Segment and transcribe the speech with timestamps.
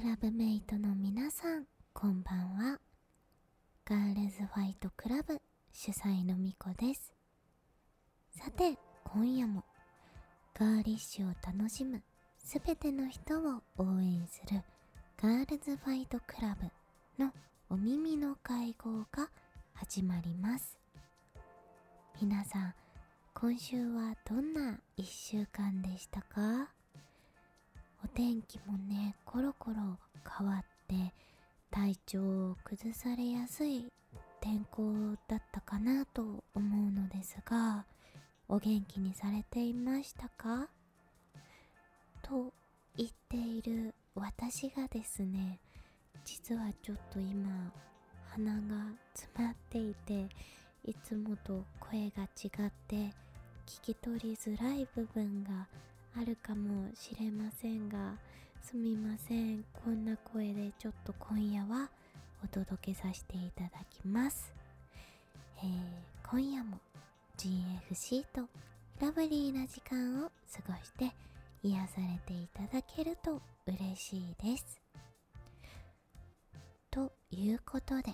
[0.00, 2.78] クラブメイトの皆さんこんばんは。
[3.84, 5.40] ガールズファイトクラブ
[5.72, 7.12] 主催のみこです。
[8.30, 9.64] さて今夜も
[10.56, 12.00] ガーリッシュを楽しむ
[12.38, 14.62] すべての人を応援する
[15.20, 16.56] ガールズファイトクラ
[17.18, 17.32] ブの
[17.68, 19.28] お耳の会合が
[19.74, 20.78] 始まります。
[22.22, 22.74] 皆さん
[23.34, 26.77] 今週はどんな1週間でしたか？
[28.04, 29.76] お天気もねコロコロ
[30.38, 31.12] 変わって
[31.70, 33.92] 体調を崩されやすい
[34.40, 34.92] 天候
[35.26, 37.84] だったかなと思うのですが
[38.48, 40.68] お元気にされていましたか？
[42.22, 42.52] と
[42.96, 45.60] 言っている私がですね
[46.24, 47.72] 実はちょっと今
[48.30, 48.60] 鼻が
[49.14, 50.28] 詰まっていて
[50.84, 52.96] いつもと声が違って
[53.66, 55.66] 聞き取りづらい部分が
[56.20, 58.14] あるかもしれませんが
[58.60, 59.64] すみません。
[59.84, 61.88] こんな声でちょっと今夜は
[62.42, 64.52] お届けさせていただきます、
[65.58, 66.78] えー、今夜も
[67.36, 68.42] GFC と
[69.00, 70.32] ラブリーな時間を過
[70.66, 71.14] ごして
[71.62, 74.80] 癒されていただけると嬉しいです。
[76.90, 78.12] ということで、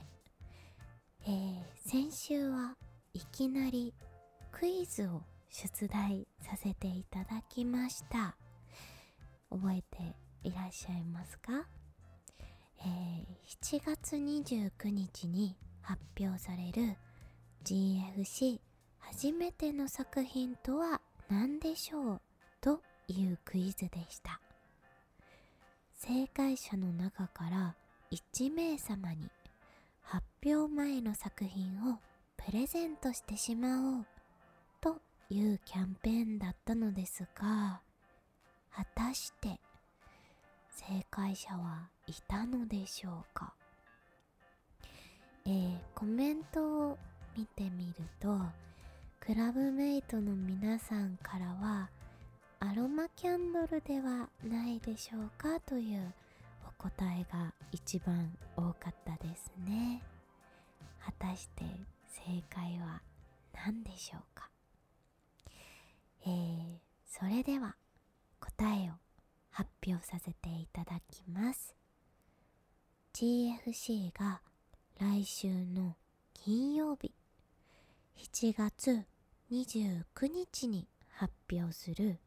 [1.26, 2.76] えー、先週は
[3.14, 3.94] いきなり
[4.52, 5.22] クイズを
[5.54, 8.34] 出題させていただきました。
[9.50, 11.64] 覚えていらっしゃいますか、
[12.80, 13.24] えー、
[13.62, 16.96] 7月29日に発表される
[17.64, 18.58] GFC
[18.98, 22.20] 初めての作品とは何でしょう
[22.60, 24.40] というクイズでした。
[25.94, 27.76] 正解者の中から
[28.10, 29.30] 1名様に
[30.02, 31.98] 発表前の作品を
[32.36, 34.06] プレゼントしてしまおう
[35.30, 37.80] いうキャンペーンだったのですが
[38.74, 39.58] 果たして
[40.70, 43.54] 正解者はいたのでしょうか？
[45.46, 46.98] えー、コメントを
[47.36, 48.38] 見てみると
[49.20, 51.88] クラブメイトの皆さんからは
[52.60, 56.12] アロマキャンドルではないでしょうかという
[56.66, 60.02] お答えが一番多かったですね。
[61.04, 61.64] 果たして
[62.08, 63.00] 正解は
[63.54, 64.48] 何でしょうか？
[66.26, 67.76] えー、それでは
[68.40, 68.94] 答えを
[69.50, 71.74] 発表させていただきます。
[73.12, 74.40] GFC が
[74.98, 75.96] 来週の
[76.32, 77.12] 金曜日
[78.16, 79.04] 7月
[79.52, 82.18] 29日に発表する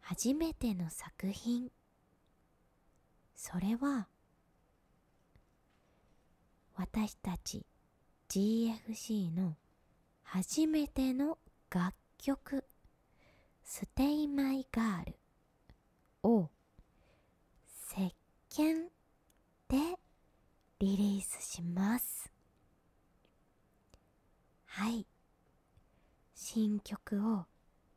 [0.00, 1.70] 初めての作品。
[3.34, 4.08] それは
[6.76, 7.66] 私たち
[8.28, 9.56] GFC の
[10.22, 11.38] 初めての
[11.70, 12.64] 楽曲。
[13.74, 15.14] ステイマイガール。
[16.24, 16.50] を
[17.90, 18.14] 石
[18.50, 18.90] 鹸
[19.66, 19.98] で
[20.78, 22.30] リリースします。
[24.66, 25.06] はい。
[26.34, 27.46] 新曲を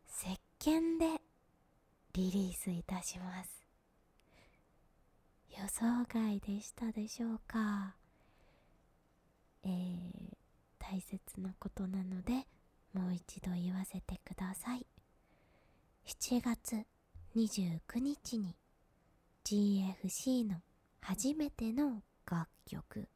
[0.09, 1.22] 石鹸で
[2.13, 3.62] リリースいたします。
[5.50, 7.97] 予想外でしたでしょうか？
[9.66, 10.02] えー、
[10.80, 12.47] 大切なことなので
[12.94, 14.86] もう一度言わせてください。
[16.08, 16.86] 7月
[17.36, 18.56] 29日に
[19.44, 20.62] GFC の
[21.02, 23.08] 初めての楽曲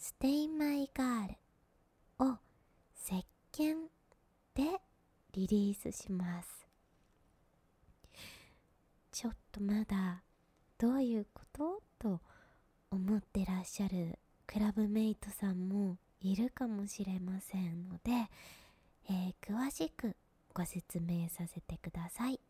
[0.00, 1.34] Stay My Girl
[2.20, 2.38] を
[2.98, 3.74] 石鹸
[4.54, 4.80] で
[5.34, 6.66] リリースします。
[9.12, 10.22] ちょっとまだ
[10.78, 11.82] どういうこと？
[11.98, 12.20] と
[12.90, 18.30] 思ってらっしゃるクラブメイトさんもいるかもしれませんので、
[19.10, 20.16] えー、詳しく
[20.54, 22.40] ご説明させてください。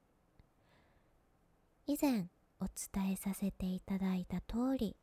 [1.87, 2.27] 以前
[2.61, 4.97] お伝えさせていただいた通り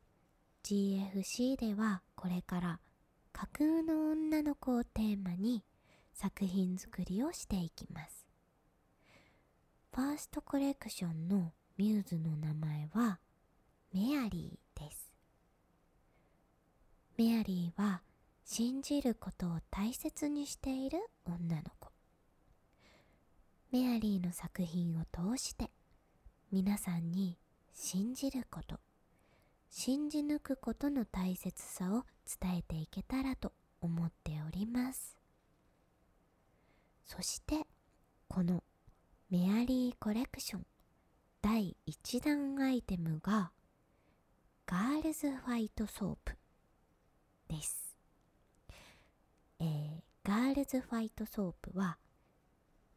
[0.64, 2.80] GFC ではこれから
[3.32, 5.64] 架空の女の子をテーマに
[6.14, 8.26] 作品作りをしていきます。
[9.94, 13.18] ファーストコレクションのミューズの名前は
[13.92, 15.12] メアリーです。
[17.18, 18.02] メアリーは
[18.44, 21.91] 信じることを大切にしている女の子。
[23.72, 25.70] メアリーの作品を通して
[26.50, 27.38] 皆さんに
[27.72, 28.78] 信じること
[29.70, 32.04] 信じ抜くことの大切さを
[32.38, 35.16] 伝えていけたらと思っております。
[37.06, 37.66] そして
[38.28, 38.62] この
[39.30, 40.66] メアリーコレクション
[41.40, 43.52] 第1弾アイテムが
[44.66, 46.36] ガールズファイトソープ
[47.48, 47.96] です、
[49.60, 49.90] えー、
[50.22, 51.96] ガールズファイトソープは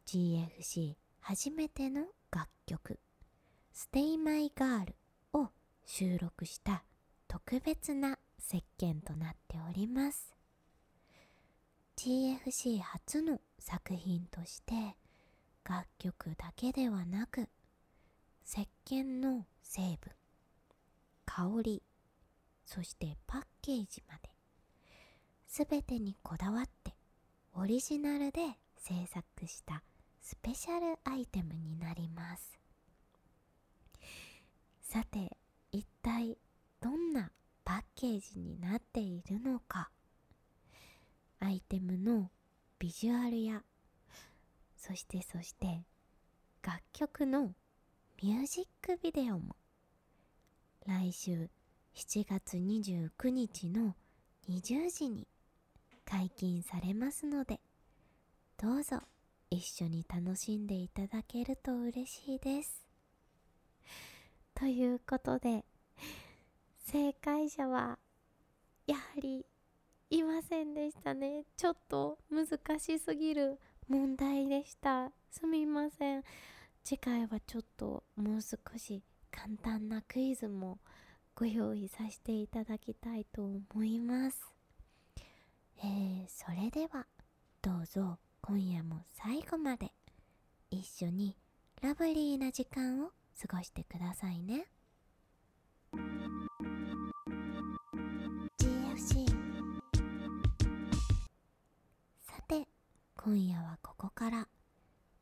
[0.06, 3.00] GFC 初めての楽曲
[3.74, 4.94] Stay My Girl
[5.32, 5.48] を
[5.84, 6.84] 収録した
[7.26, 10.32] 特別な石鹸となっております。
[11.96, 14.96] GFC 初の作品として
[15.68, 17.48] 楽曲だけではなく
[18.46, 20.12] 石鹸の成分
[21.24, 21.82] 香り
[22.64, 24.30] そしてパッケージまで
[25.48, 26.94] 全てにこだわって
[27.54, 28.42] オリジナルで
[28.76, 29.82] 制作した
[30.26, 32.58] スペシャルアイテムになります。
[34.82, 35.36] さて
[35.70, 36.36] 一体
[36.80, 37.30] どんな
[37.64, 39.88] パッケージになっているのか。
[41.38, 42.28] アイテムの
[42.80, 43.62] ビジュアルや
[44.76, 45.84] そしてそして
[46.60, 47.54] 楽曲の
[48.20, 49.54] ミュージックビデオも
[50.88, 51.48] 来週
[51.94, 53.94] 7月29日の
[54.48, 55.28] 20時に
[56.04, 57.60] 解禁されますので
[58.60, 59.02] どうぞ
[59.50, 62.86] 一緒に楽しんでいただけると嬉しいです。
[64.54, 65.64] ということで
[66.84, 67.98] 正解者は
[68.86, 69.44] やはり
[70.10, 71.44] いませんでしたね。
[71.56, 73.58] ちょっと難しすぎる
[73.88, 75.10] 問題でした。
[75.30, 76.24] すみません。
[76.84, 80.78] 次回はちょっともう少し簡単なクイズも
[81.34, 84.52] ご用意させていただきたいと思います。
[85.78, 87.06] えー、それでは
[87.60, 88.18] どうぞ。
[88.48, 89.90] 今夜も最後まで。
[90.70, 91.36] 一緒に
[91.82, 93.08] ラブリーな時間を
[93.40, 94.66] 過ごしてくださいね。
[98.60, 99.26] GFC
[102.20, 102.68] さて
[103.16, 104.46] 今夜はここから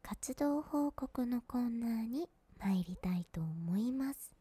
[0.03, 2.29] 活動報告のコーナーに
[2.59, 4.35] 参りたいと思います。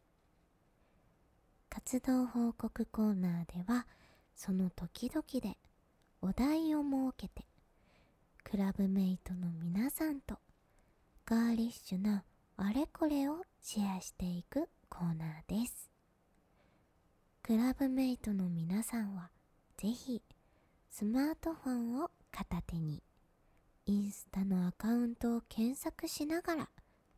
[1.70, 3.86] 活動報告コーナーでは
[4.36, 5.56] その時々で
[6.20, 7.46] お題を設けて
[8.54, 10.36] クラブメイトの皆さんと
[11.26, 12.22] ガーリッシュな
[12.56, 15.90] あれこれをシェアしていくコーナーです。
[17.42, 19.32] クラブメイトの皆さんは
[19.76, 20.22] ぜひ
[20.88, 23.02] スマートフォンを片手に
[23.86, 26.68] インスタのアカウントを検索しながら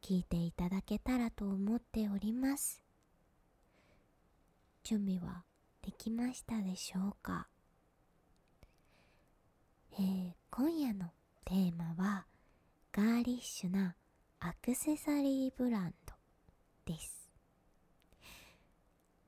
[0.03, 2.81] 聞いていただけたらと思っております。
[4.85, 5.45] 準備は
[5.83, 7.47] できましたでしょうか？
[9.99, 11.11] えー、今夜の
[11.47, 12.27] テーマは
[12.93, 13.95] ガーリッシュな
[14.41, 16.13] アクセサリーブランド
[16.93, 17.31] です。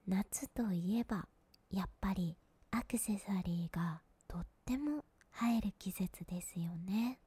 [0.04, 1.28] 夏といえば
[1.70, 2.36] やっぱり
[2.72, 5.04] アクセサリーがとっても
[5.40, 7.20] 映える季節ですよね。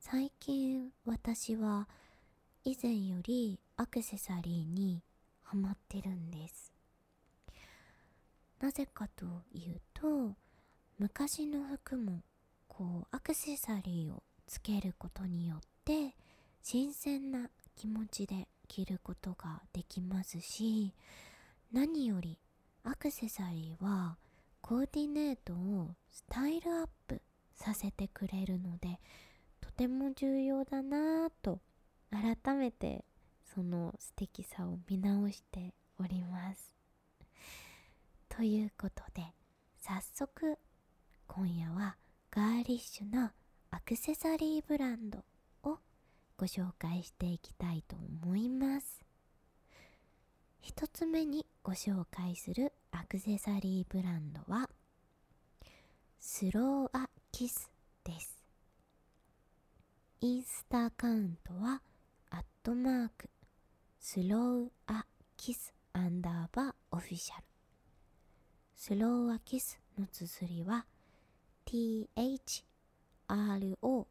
[0.00, 1.88] 最近私は
[2.64, 5.04] 以前よりアクセサリーに
[5.44, 6.72] ハマってるんです。
[8.58, 10.34] なぜかというと
[10.98, 12.24] 昔の服も
[12.76, 16.16] こうアクセサリーをつけることによって
[16.60, 20.92] 新鮮な気持ちで着ることができますし
[21.72, 22.38] 何より
[22.82, 24.16] アクセサリーは
[24.60, 27.22] コーディネートをスタイルアップ
[27.54, 28.98] させてくれるので
[29.60, 31.60] とても重要だなぁと
[32.10, 33.04] 改めて
[33.54, 36.74] その素敵さを見直しております。
[38.28, 39.22] ということで
[39.80, 40.58] 早速
[41.28, 41.96] 今夜は
[42.36, 43.32] ガーリッシュな
[43.70, 45.18] アクセサリーブランド
[45.62, 45.78] を
[46.36, 49.04] ご紹介していきたいと思います。
[50.60, 54.68] 一つ目にご紹介するアクセサリーブランドは
[56.18, 57.70] スローアキス
[58.02, 58.42] です。
[60.20, 61.82] インスタアカウントは
[62.30, 63.30] アットマーク
[64.00, 67.44] スローアキスアンダーバーオフィシャル。
[68.74, 70.84] スローアキスの綴りは
[71.74, 72.62] TH
[73.26, 74.06] RO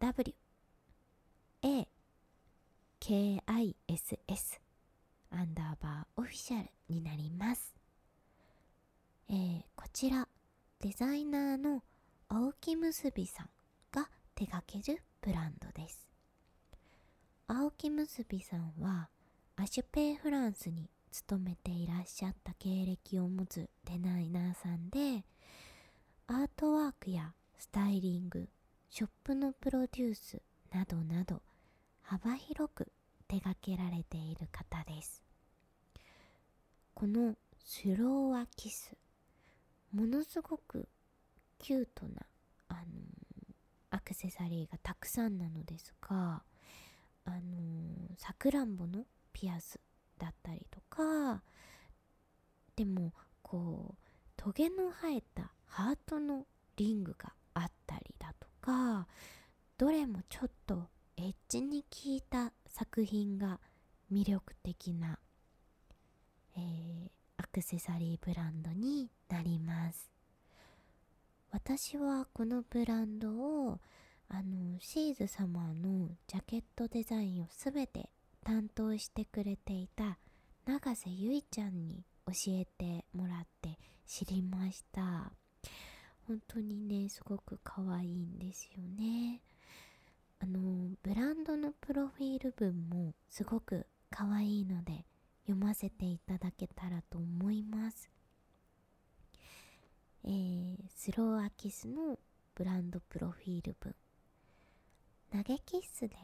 [0.00, 0.34] W
[1.62, 1.86] A
[2.98, 4.60] K I S S
[5.30, 7.74] アンダーバーオフィシャルになります、
[9.28, 10.26] えー、こちら
[10.80, 11.82] デザイナーの
[12.30, 13.48] 青木結びさん
[13.92, 16.08] が手掛けるブランドです。
[17.48, 19.10] 青木結びさんは
[19.56, 25.22] アシュペイフランスに勤めていらっしゃった経歴を持つデザイナーさんで
[26.28, 28.48] アートワークやスタイリング
[28.90, 30.42] ショップのプロデュース
[30.72, 31.40] などなど
[32.02, 32.88] 幅広く
[33.28, 35.22] 手掛けられている方です。
[36.94, 38.96] このスローアキス。
[39.92, 40.88] ものすごく
[41.58, 42.22] キュートな
[42.68, 42.80] あの
[43.90, 46.42] アクセサリーがたくさんなのですが
[47.24, 49.78] あのさくらんぼのピアス
[50.18, 51.42] だったりとか
[52.74, 54.05] でもこう
[54.36, 59.06] トゲの生えたハートのリングがあったりだとか
[59.78, 63.60] どれもちょっとエッジに効いた作品が
[64.12, 65.18] 魅力的な
[66.56, 70.10] え、アクセサリーブランドになります。
[71.50, 73.80] 私はこのブランドを
[74.28, 78.10] あのシーズ様のジャケットデザインを全て
[78.44, 80.18] 担当してくれていた
[80.66, 85.32] 永瀬ゆいちゃんに教えてもらって知りました。
[86.26, 89.40] 本当にねすごく可愛いんですよね。
[90.40, 95.04] あのブランドのプロフィール文もすごく可愛いので
[95.46, 98.10] 読ませていただけたらと思います。
[100.24, 102.18] えー、スローアキスの
[102.56, 103.94] ブランドプロフィール文。
[105.30, 106.16] 投げキッスで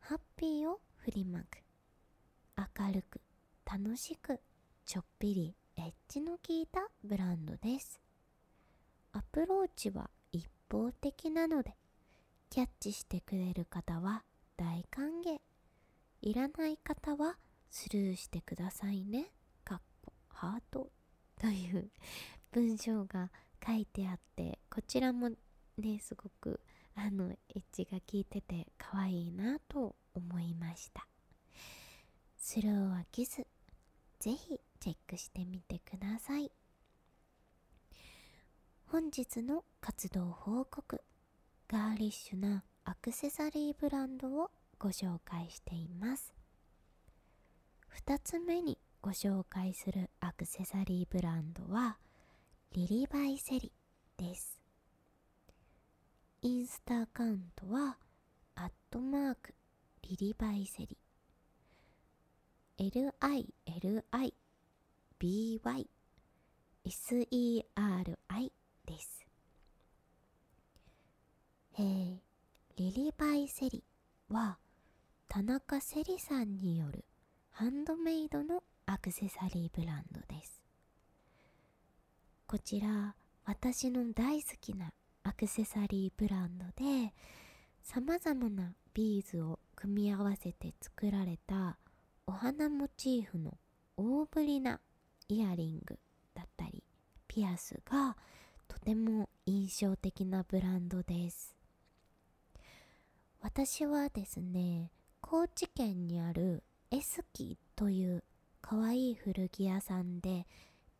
[0.00, 1.62] ハッピーを振りまく。
[2.78, 3.20] 明るく
[3.64, 4.38] 楽しく
[4.90, 8.00] ちょっぴりエッジの効いたブランドです。
[9.12, 11.76] アプローチは一方的なので
[12.48, 14.24] キャッチしてくれる方は
[14.56, 15.38] 大歓迎。
[16.22, 17.36] いらない方は
[17.70, 19.26] スルーしてくださいね。
[19.62, 20.90] かっこハート
[21.40, 21.88] という
[22.50, 23.30] 文章が
[23.64, 25.28] 書いてあってこちらも
[25.78, 26.58] ねすごく
[26.96, 31.06] あのエッジが効いてて可愛いなと思いました。
[32.36, 33.46] スローはキス。
[34.18, 36.50] ぜひチェックしてみてください。
[38.86, 41.00] 本日の活動報告
[41.68, 46.34] ガーリッシュなアクセサリーブランドをご紹介しています。
[48.06, 51.98] 2つ目にご紹介するアクセサリーブランドは
[52.72, 53.72] リリバイセリ
[54.16, 54.60] です。
[56.42, 57.98] インスタアカウントは
[58.54, 59.54] アットマーク
[60.02, 60.96] リリバイセリ。
[62.78, 64.32] LILI
[65.20, 65.86] BYSERI
[68.86, 69.26] です。
[71.78, 72.18] えー、
[72.76, 73.84] リリバイセリ
[74.30, 74.56] は
[75.28, 77.04] 田中セリさんによる
[77.50, 80.62] ハンドメイドのアクセサリーブランドです。
[82.46, 84.90] こちら私の大好きな
[85.22, 87.12] アクセサリーブランドで
[87.82, 91.76] さまざまなビーズを組み合わせて作られた
[92.26, 93.58] お花モチーフの
[93.98, 94.80] 大ぶりな
[95.30, 95.96] イヤリング
[96.34, 96.82] だったり
[97.28, 98.16] ピアスが
[98.66, 101.54] とても印象的なブランドです。
[103.40, 108.24] 私はですね高知県にあるエスキという
[108.60, 110.46] かわいい古着屋さんで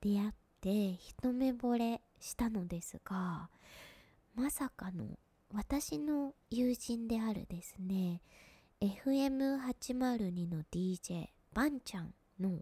[0.01, 3.51] 出会って一目惚れしたのですが
[4.35, 5.19] まさかの
[5.53, 8.23] 私の友人であるですね
[8.81, 12.61] FM802 の DJ バンちゃんの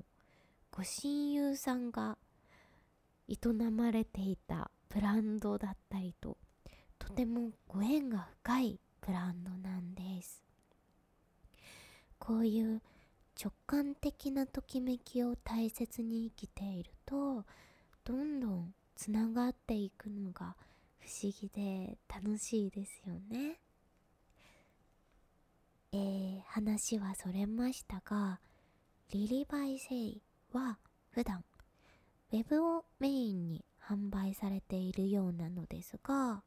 [0.79, 2.17] ご親友さんが
[3.29, 3.37] 営
[3.73, 6.37] まれていたブランドだったりと
[7.01, 10.41] とてもご縁が深いブランドなんです。
[12.21, 12.81] こういう
[13.43, 17.45] 直感的なときめきを大切に生きていると
[18.05, 20.55] どんどんつながっていくのが
[21.01, 23.59] 不思議で楽しいですよね。
[25.91, 28.39] えー、話はそれましたが
[29.11, 30.23] リリバイセイ。
[30.53, 30.79] は
[31.11, 31.45] 普段
[32.33, 36.43] ウェブをメインに販売されているようなのですが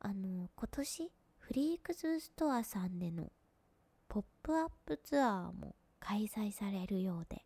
[0.00, 3.30] あの今年フリークズストアさんでの
[4.08, 7.44] ポップアップツアーも開催されるようで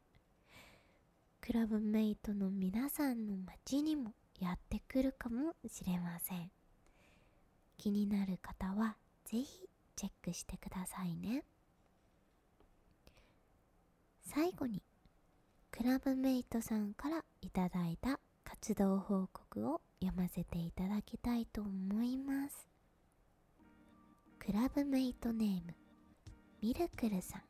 [1.41, 6.51] クラブメイトの皆さんの街にもやってくるかもしれません。
[7.77, 11.45] 気になる方はぜひチェックしてくださいね。
[14.23, 14.83] 最後に
[15.71, 22.67] クラブメイトさんからいただいた活動報告を読ませていただきたいと思います。
[24.39, 25.75] クラブメイトネーム
[26.61, 27.43] ミルクルさん。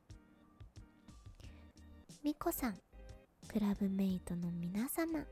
[2.23, 2.75] みこさん
[3.49, 5.25] クラブメイトの皆様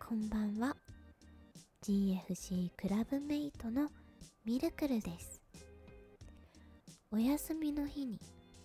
[0.00, 0.76] こんばんは。
[1.84, 3.88] GFC クラブメイトの
[4.44, 5.40] ミルクルです。
[7.12, 8.18] お休みの日に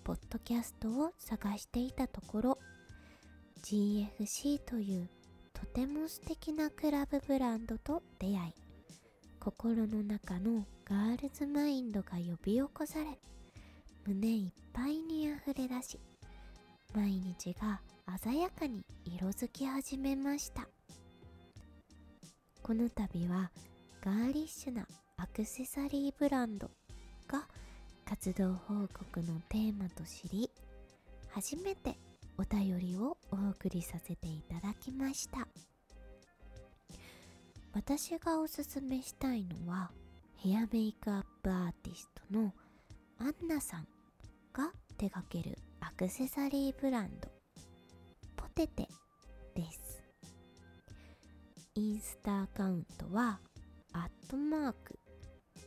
[0.04, 2.60] ポッドキャストを探していたところ
[3.64, 5.10] GFC という
[5.54, 8.36] とても素敵なクラブブランドと出会い
[9.40, 13.20] 心の中のガールズマインドが呼び起こされ
[14.06, 16.00] 胸いっぱいにあふれ出し
[16.94, 17.82] 毎日が
[18.22, 20.68] 鮮やかに色づき始めました。
[22.68, 23.50] この度は
[24.02, 24.86] ガーリッシュな
[25.16, 26.70] アクセサリーブランド
[27.26, 27.48] が
[28.06, 30.52] 活動報告のテーマと知り
[31.30, 31.98] 初めて
[32.38, 35.48] お便りをお送りさせていただきました。
[37.74, 39.92] 私がおすすめしたいのは
[40.38, 42.54] ヘアメイクアップアーティストの
[43.20, 43.88] アンナさん
[44.54, 47.30] が手掛けるアクセサリーブランド
[48.36, 48.88] ポテテ
[49.54, 50.04] です。
[51.76, 53.40] インスタアカウントは
[53.94, 55.00] アットマーク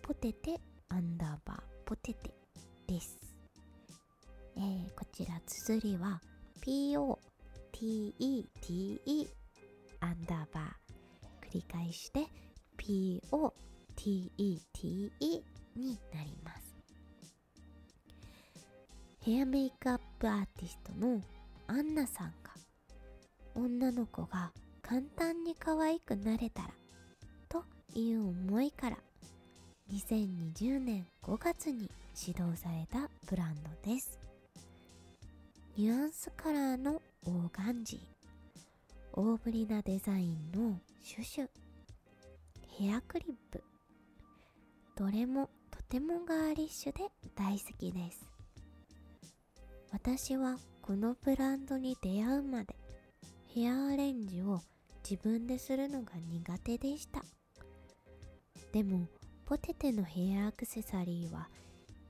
[0.03, 2.35] ポテテアンダーバーポテテ
[2.89, 3.17] です、
[4.57, 6.21] えー、こちら綴りは
[6.63, 7.19] POTETE
[10.01, 12.27] アンダーバー繰り返して
[12.79, 13.53] POTETE
[15.77, 16.77] になります。
[19.23, 21.21] ヘアメイクアップアーティストの
[21.67, 22.55] アンナさんが
[23.55, 24.53] 女の子が
[24.83, 26.69] 簡単に可愛くなれたら
[27.49, 27.65] と
[27.95, 28.97] いう思いから
[29.93, 34.30] 2020年5月に始動されたブランドです。
[35.77, 38.01] ニュアンスカラーのオーガンジー
[39.13, 41.49] 大ぶりなデザインのシュシュ。
[42.69, 43.63] ヘアクリップ。
[44.97, 47.05] どれもとてもガーリッシュで
[47.37, 48.27] 大好きです。
[49.93, 52.75] 私はこのブランドに出会うまで
[53.55, 54.61] ヘアアレンジを
[55.09, 57.23] 自分でするのが苦手でした。
[58.73, 59.07] でも
[59.47, 61.49] ポテテのヘアアクセサリーは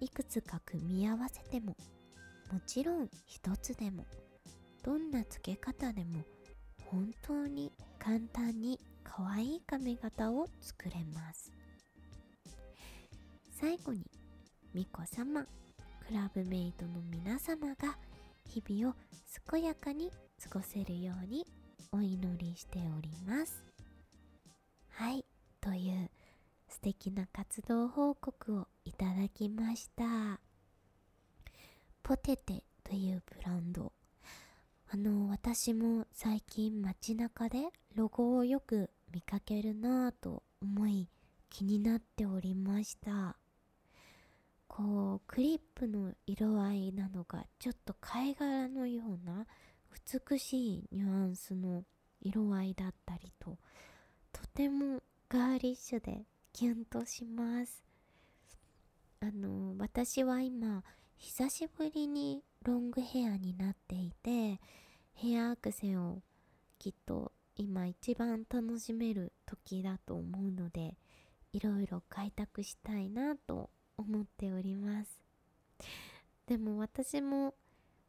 [0.00, 1.76] いくつか組み合わせても
[2.52, 4.04] もちろん一つでも
[4.82, 6.24] どんな付け方でも
[6.86, 11.52] 本当に簡単に可愛い髪型を作れます。
[13.60, 14.04] 最後に
[14.72, 15.46] 巫女様
[16.06, 17.96] クラブメイトの皆様が
[18.48, 18.94] 日々を
[19.50, 20.10] 健やかに
[20.42, 21.46] 過ごせるように
[21.92, 23.62] お祈りしております。
[24.88, 25.24] はい
[25.60, 26.10] という
[26.68, 30.49] 素敵な活動報告をいただきました。
[32.02, 33.92] ポテテというブランド。
[34.92, 41.08] あの私も最近街中でロゴをよく見かけるなぁと思い
[41.48, 43.36] 気になっておりました。
[44.66, 49.46] こうクリップの色合いなどがちょっと貝殻のような
[50.28, 51.84] 美しいニュアンスの
[52.20, 53.58] 色合いだったりと
[54.32, 57.84] とてもガーリッシュでキュンとします。
[59.20, 60.82] あの私は今
[61.22, 64.58] 久しぶりにロングヘアになっていて
[65.12, 66.22] ヘアアクセを
[66.78, 70.96] きっと今一番楽しめる時だと思うので
[71.52, 75.20] いろいろ開拓したいなと思っております。
[76.46, 77.52] でも私も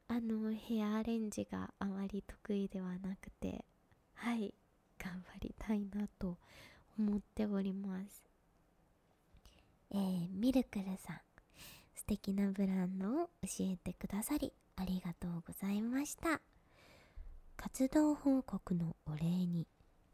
[0.08, 3.65] あのヘアアレンジがあまり得意ではなくて
[4.13, 4.54] はい
[4.97, 6.38] 頑張りたいなと
[6.97, 8.24] 思っております。
[9.91, 11.31] えー、ミルクルさん。
[12.02, 16.42] 素敵なブランドを教えてくださりありがとうございました。
[17.56, 19.68] 活動報告のお礼に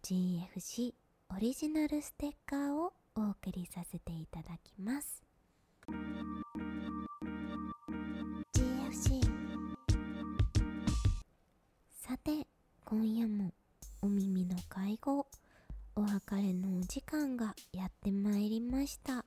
[0.04, 0.94] GFC
[1.34, 5.24] オリジナルステッカーをお送りさせていただきます。
[8.54, 9.22] GFC
[12.06, 12.46] さて
[12.84, 13.54] 今夜も
[14.02, 15.26] お耳の会合
[15.96, 19.24] お別れのお時間がやってまいりました。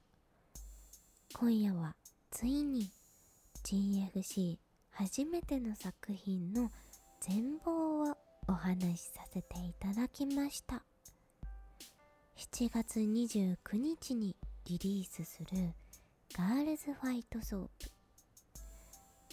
[1.33, 1.97] 今夜は
[2.31, 2.89] ついに
[3.65, 4.57] GFC
[4.93, 6.71] 初めての作品の
[7.21, 8.17] 全貌を
[8.47, 10.83] お話しさせていただきました。
[12.37, 15.75] 7月29日にリリースする
[16.33, 17.91] ガールズファイトソープ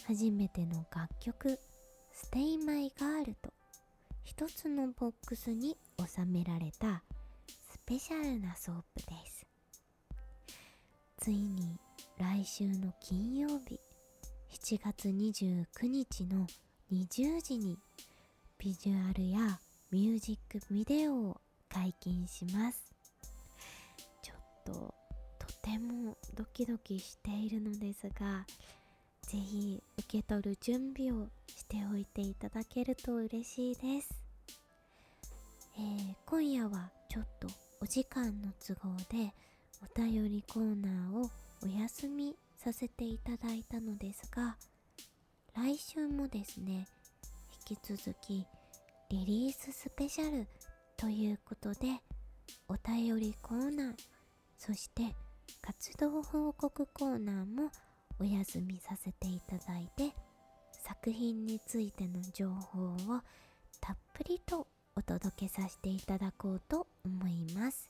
[0.06, 1.58] 初めての楽曲
[2.12, 3.52] Stay My Girl と
[4.24, 7.02] 一つのボックスに収められた
[7.46, 9.46] スペシャルなソープです。
[11.18, 11.78] ついに
[12.18, 13.80] 来週の金曜日
[14.52, 16.46] 7月29日の
[16.92, 17.78] 20時に
[18.58, 19.58] ビジュアルや
[19.90, 22.92] ミュージックビデオを解禁します。
[24.22, 24.94] ちょっと
[25.38, 28.44] とてもドキドキしているのですが
[29.22, 34.08] ぜひ受け取る準備をしておいていただけると嬉しいです、
[35.76, 37.48] えー、今夜はちょっと
[37.80, 39.32] お時間の都合で
[39.82, 41.30] お便りコーナーを
[41.62, 44.56] お休みさせていただいたのですが
[45.56, 46.86] 来週もですね
[47.68, 48.46] 引き続き
[49.10, 50.46] リリーススペシャル
[50.96, 52.00] ということで
[52.68, 53.94] お便りコーナー
[54.56, 55.14] そして
[55.62, 57.70] 活動報告コーナーも
[58.20, 60.14] お休みさせていただいて
[60.72, 62.96] 作品についての情報を
[63.80, 64.66] たっぷりと
[64.96, 67.88] お届けさせていただこうと思います。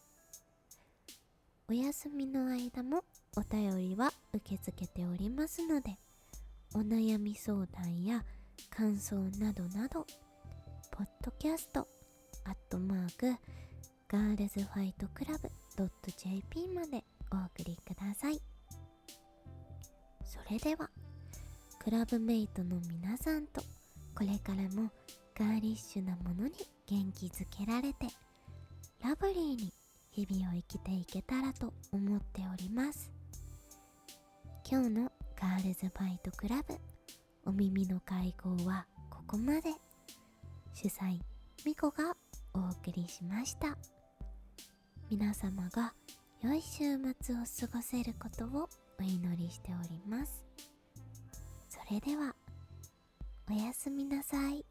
[1.68, 3.04] お休みの間も
[3.36, 5.98] お便りは受け付けておりますので
[6.74, 8.24] お悩み相談や
[8.70, 10.06] 感想などなど
[10.90, 11.86] ポッドキャスト
[12.44, 13.36] アットマーク
[14.08, 15.50] ガールズファイトクラブ
[16.16, 18.40] .jp までお送りください。
[20.24, 20.90] それでは
[21.78, 23.62] クラブメイトの皆さんと
[24.14, 24.90] これからも
[25.38, 26.52] ガーリッシュなものに
[26.86, 28.06] 元気づけられて
[29.04, 29.72] ラブリーに
[30.10, 33.17] 日々を生きていけたらと思っております。
[34.70, 36.74] 今日のガールズバイトクラブ
[37.46, 39.70] お耳の会合はここまで。
[40.74, 41.18] 主催
[41.64, 42.14] みこが
[42.52, 43.78] お送りしました。
[45.08, 45.94] 皆様が
[46.42, 48.68] 良い週末を過ごせることを
[49.00, 50.44] お祈りしております。
[51.70, 52.34] それでは
[53.48, 54.66] おやすみなさい。